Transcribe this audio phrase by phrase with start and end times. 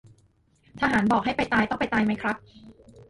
[0.79, 2.35] ทหารบอกให้ไปตายต้องไปตายไหมครับ